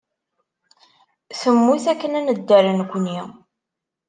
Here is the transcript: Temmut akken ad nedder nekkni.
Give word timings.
Temmut 1.39 1.85
akken 1.91 2.17
ad 2.19 2.23
nedder 2.25 2.65
nekkni. 2.79 3.19